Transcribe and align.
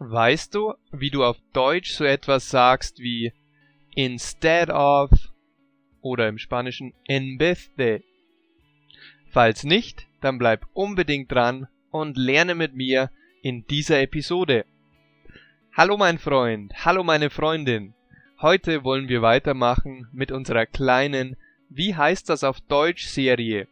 Weißt 0.00 0.54
du, 0.54 0.74
wie 0.92 1.10
du 1.10 1.24
auf 1.24 1.38
Deutsch 1.52 1.90
so 1.90 2.04
etwas 2.04 2.50
sagst 2.50 3.00
wie 3.00 3.32
instead 3.96 4.70
of 4.70 5.10
oder 6.00 6.28
im 6.28 6.38
Spanischen 6.38 6.94
en 7.08 7.40
vez 7.40 7.74
de? 7.74 8.02
Falls 9.32 9.64
nicht, 9.64 10.06
dann 10.20 10.38
bleib 10.38 10.66
unbedingt 10.72 11.32
dran 11.32 11.66
und 11.90 12.16
lerne 12.16 12.54
mit 12.54 12.76
mir 12.76 13.10
in 13.42 13.66
dieser 13.66 14.00
Episode. 14.00 14.66
Hallo 15.76 15.96
mein 15.96 16.18
Freund, 16.18 16.72
hallo 16.84 17.02
meine 17.02 17.28
Freundin. 17.28 17.92
Heute 18.40 18.84
wollen 18.84 19.08
wir 19.08 19.20
weitermachen 19.20 20.06
mit 20.12 20.30
unserer 20.30 20.66
kleinen 20.66 21.36
Wie 21.70 21.96
heißt 21.96 22.28
das 22.28 22.44
auf 22.44 22.60
Deutsch 22.60 23.08
Serie. 23.08 23.66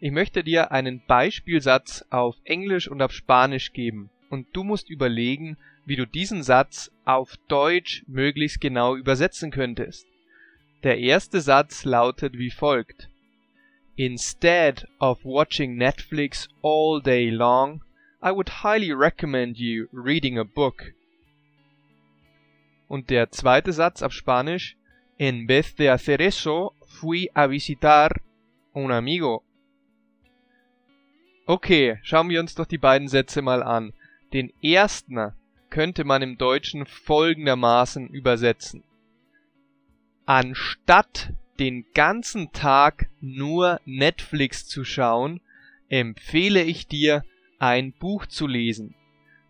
Ich 0.00 0.10
möchte 0.10 0.42
dir 0.42 0.72
einen 0.72 1.02
Beispielsatz 1.06 2.02
auf 2.08 2.36
Englisch 2.44 2.88
und 2.88 3.02
auf 3.02 3.12
Spanisch 3.12 3.74
geben 3.74 4.08
und 4.30 4.46
du 4.52 4.64
musst 4.64 4.90
überlegen, 4.90 5.56
wie 5.84 5.96
du 5.96 6.06
diesen 6.06 6.42
Satz 6.42 6.90
auf 7.04 7.36
Deutsch 7.48 8.04
möglichst 8.06 8.60
genau 8.60 8.96
übersetzen 8.96 9.50
könntest. 9.50 10.06
Der 10.82 10.98
erste 10.98 11.40
Satz 11.40 11.84
lautet 11.84 12.38
wie 12.38 12.50
folgt. 12.50 13.08
Instead 13.96 14.86
of 15.00 15.24
watching 15.24 15.76
Netflix 15.76 16.48
all 16.62 17.00
day 17.02 17.30
long, 17.30 17.82
I 18.22 18.30
would 18.30 18.62
highly 18.62 18.92
recommend 18.92 19.58
you 19.58 19.88
reading 19.92 20.38
a 20.38 20.44
book. 20.44 20.92
Und 22.86 23.10
der 23.10 23.30
zweite 23.30 23.72
Satz 23.72 24.02
auf 24.02 24.12
Spanisch. 24.12 24.76
En 25.18 25.48
vez 25.48 25.74
de 25.74 25.90
hacer 25.90 26.20
eso, 26.20 26.74
fui 26.86 27.28
a 27.34 27.50
visitar 27.50 28.20
un 28.72 28.92
amigo. 28.92 29.42
Okay, 31.44 31.98
schauen 32.02 32.28
wir 32.28 32.38
uns 32.38 32.54
doch 32.54 32.66
die 32.66 32.78
beiden 32.78 33.08
Sätze 33.08 33.42
mal 33.42 33.62
an. 33.62 33.92
Den 34.32 34.52
ersten 34.62 35.32
könnte 35.70 36.04
man 36.04 36.22
im 36.22 36.38
Deutschen 36.38 36.86
folgendermaßen 36.86 38.08
übersetzen. 38.08 38.82
Anstatt 40.26 41.32
den 41.58 41.86
ganzen 41.94 42.52
Tag 42.52 43.08
nur 43.20 43.80
Netflix 43.84 44.66
zu 44.66 44.84
schauen, 44.84 45.40
empfehle 45.88 46.62
ich 46.62 46.86
dir, 46.86 47.24
ein 47.58 47.92
Buch 47.92 48.26
zu 48.26 48.46
lesen. 48.46 48.94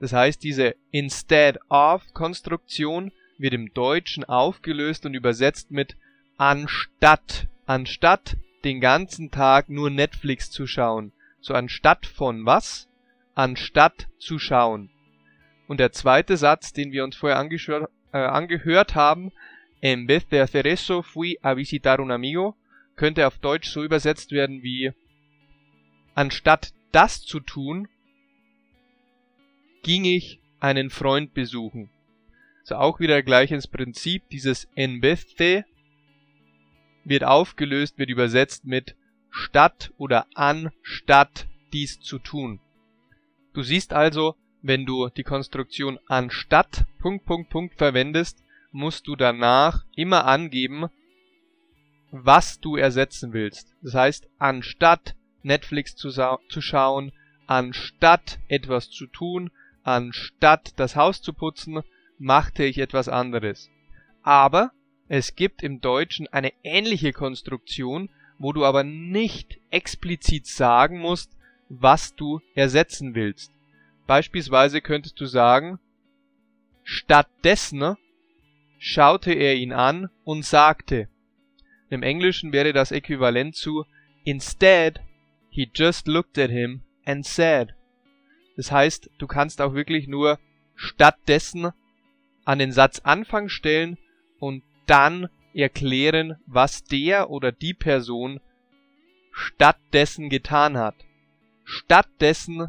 Das 0.00 0.12
heißt, 0.12 0.42
diese 0.42 0.76
Instead 0.90 1.58
of 1.68 2.14
Konstruktion 2.14 3.12
wird 3.36 3.54
im 3.54 3.72
Deutschen 3.74 4.24
aufgelöst 4.24 5.04
und 5.06 5.14
übersetzt 5.14 5.70
mit 5.70 5.96
anstatt. 6.36 7.48
Anstatt 7.66 8.36
den 8.64 8.80
ganzen 8.80 9.30
Tag 9.30 9.68
nur 9.68 9.90
Netflix 9.90 10.50
zu 10.50 10.66
schauen. 10.66 11.12
So 11.40 11.54
anstatt 11.54 12.06
von 12.06 12.46
was? 12.46 12.87
Anstatt 13.38 14.08
zu 14.18 14.40
schauen. 14.40 14.90
Und 15.68 15.78
der 15.78 15.92
zweite 15.92 16.36
Satz, 16.36 16.72
den 16.72 16.90
wir 16.90 17.04
uns 17.04 17.14
vorher 17.14 17.38
äh, 17.38 18.18
angehört 18.18 18.96
haben, 18.96 19.30
en 19.80 20.08
vez 20.08 20.26
de 20.26 20.40
hacer 20.40 20.66
eso 20.66 21.02
fui 21.02 21.38
a 21.40 21.56
visitar 21.56 22.00
un 22.00 22.10
amigo, 22.10 22.56
könnte 22.96 23.28
auf 23.28 23.38
Deutsch 23.38 23.70
so 23.70 23.84
übersetzt 23.84 24.32
werden 24.32 24.64
wie 24.64 24.92
anstatt 26.16 26.72
das 26.90 27.22
zu 27.22 27.38
tun, 27.38 27.86
ging 29.84 30.04
ich 30.04 30.40
einen 30.58 30.90
Freund 30.90 31.32
besuchen. 31.32 31.90
So 32.64 32.74
auch 32.74 32.98
wieder 32.98 33.22
gleiches 33.22 33.68
Prinzip, 33.68 34.28
dieses 34.30 34.68
en 34.74 35.00
vez 35.00 35.36
de 35.36 35.62
wird 37.04 37.22
aufgelöst, 37.22 37.98
wird 37.98 38.10
übersetzt 38.10 38.64
mit 38.64 38.96
statt 39.30 39.92
oder 39.96 40.26
anstatt 40.34 41.46
dies 41.72 42.00
zu 42.00 42.18
tun. 42.18 42.58
Du 43.58 43.64
siehst 43.64 43.92
also, 43.92 44.36
wenn 44.62 44.86
du 44.86 45.08
die 45.08 45.24
Konstruktion 45.24 45.98
anstatt 46.06 46.84
Punkt, 47.00 47.26
Punkt, 47.26 47.50
Punkt 47.50 47.74
verwendest, 47.74 48.44
musst 48.70 49.08
du 49.08 49.16
danach 49.16 49.84
immer 49.96 50.26
angeben, 50.26 50.86
was 52.12 52.60
du 52.60 52.76
ersetzen 52.76 53.32
willst. 53.32 53.74
Das 53.82 53.94
heißt, 53.94 54.28
anstatt 54.38 55.16
Netflix 55.42 55.96
zu, 55.96 56.10
zu 56.10 56.60
schauen, 56.60 57.10
anstatt 57.48 58.38
etwas 58.46 58.90
zu 58.90 59.08
tun, 59.08 59.50
anstatt 59.82 60.78
das 60.78 60.94
Haus 60.94 61.20
zu 61.20 61.32
putzen, 61.32 61.80
machte 62.16 62.62
ich 62.62 62.78
etwas 62.78 63.08
anderes. 63.08 63.70
Aber 64.22 64.70
es 65.08 65.34
gibt 65.34 65.64
im 65.64 65.80
Deutschen 65.80 66.28
eine 66.28 66.52
ähnliche 66.62 67.12
Konstruktion, 67.12 68.08
wo 68.38 68.52
du 68.52 68.64
aber 68.64 68.84
nicht 68.84 69.58
explizit 69.70 70.46
sagen 70.46 71.00
musst, 71.00 71.37
was 71.68 72.14
du 72.14 72.40
ersetzen 72.54 73.14
willst. 73.14 73.52
Beispielsweise 74.06 74.80
könntest 74.80 75.20
du 75.20 75.26
sagen, 75.26 75.78
stattdessen 76.82 77.96
schaute 78.78 79.32
er 79.32 79.56
ihn 79.56 79.72
an 79.72 80.08
und 80.24 80.44
sagte. 80.44 81.08
Im 81.90 82.02
Englischen 82.02 82.52
wäre 82.52 82.72
das 82.72 82.92
äquivalent 82.92 83.54
zu 83.54 83.84
Instead, 84.24 85.00
he 85.50 85.70
just 85.74 86.06
looked 86.06 86.38
at 86.38 86.50
him 86.50 86.82
and 87.04 87.24
said. 87.24 87.74
Das 88.56 88.70
heißt, 88.70 89.10
du 89.18 89.26
kannst 89.26 89.60
auch 89.60 89.74
wirklich 89.74 90.08
nur 90.08 90.38
stattdessen 90.74 91.70
an 92.44 92.58
den 92.58 92.72
Satzanfang 92.72 93.48
stellen 93.48 93.98
und 94.38 94.62
dann 94.86 95.28
erklären, 95.54 96.36
was 96.46 96.84
der 96.84 97.30
oder 97.30 97.52
die 97.52 97.74
Person 97.74 98.40
stattdessen 99.32 100.28
getan 100.28 100.76
hat. 100.76 100.94
Stattdessen 101.70 102.68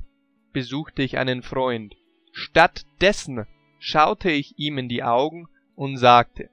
besuchte 0.51 1.03
ich 1.03 1.17
einen 1.17 1.41
Freund. 1.41 1.95
Stattdessen 2.33 3.45
schaute 3.79 4.29
ich 4.29 4.59
ihm 4.59 4.77
in 4.77 4.89
die 4.89 5.03
Augen 5.03 5.47
und 5.77 5.95
sagte 5.95 6.49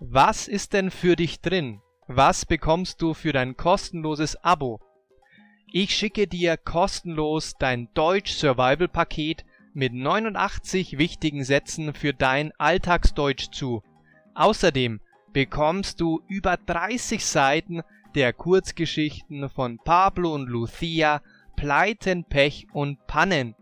Was 0.00 0.48
ist 0.48 0.72
denn 0.72 0.90
für 0.90 1.14
dich 1.14 1.40
drin? 1.40 1.80
Was 2.08 2.46
bekommst 2.46 3.00
du 3.00 3.14
für 3.14 3.32
dein 3.32 3.56
kostenloses 3.56 4.36
Abo? 4.42 4.80
Ich 5.72 5.94
schicke 5.94 6.26
dir 6.26 6.56
kostenlos 6.56 7.54
dein 7.60 7.88
Deutsch 7.94 8.32
Survival 8.32 8.88
Paket 8.88 9.44
mit 9.72 9.92
89 9.92 10.98
wichtigen 10.98 11.44
Sätzen 11.44 11.94
für 11.94 12.12
dein 12.12 12.52
Alltagsdeutsch 12.58 13.52
zu. 13.52 13.82
Außerdem 14.34 15.00
bekommst 15.32 16.00
du 16.00 16.22
über 16.26 16.56
30 16.56 17.24
Seiten 17.24 17.82
der 18.16 18.32
Kurzgeschichten 18.32 19.48
von 19.48 19.78
Pablo 19.78 20.34
und 20.34 20.48
Lucia, 20.48 21.22
Pleiten, 21.56 22.24
Pech 22.24 22.66
und 22.72 23.06
Pannen. 23.06 23.54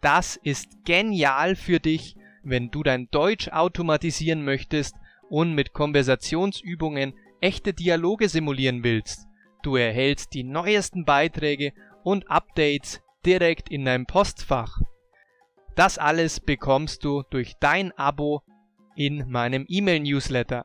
Das 0.00 0.36
ist 0.36 0.84
genial 0.86 1.54
für 1.54 1.80
dich, 1.80 2.16
wenn 2.42 2.70
du 2.70 2.82
dein 2.82 3.08
Deutsch 3.10 3.48
automatisieren 3.48 4.42
möchtest 4.42 4.94
und 5.28 5.54
mit 5.54 5.72
Konversationsübungen 5.72 7.14
echte 7.40 7.74
Dialoge 7.74 8.28
simulieren 8.28 8.82
willst. 8.84 9.26
Du 9.62 9.76
erhältst 9.76 10.34
die 10.34 10.44
neuesten 10.44 11.04
Beiträge 11.04 11.72
und 12.04 12.30
Updates 12.30 13.00
direkt 13.24 13.68
in 13.68 13.84
deinem 13.84 14.06
Postfach. 14.06 14.78
Das 15.74 15.98
alles 15.98 16.40
bekommst 16.40 17.04
du 17.04 17.22
durch 17.30 17.54
dein 17.60 17.92
Abo 17.98 18.42
in 18.94 19.28
meinem 19.28 19.66
E-Mail-Newsletter. 19.68 20.64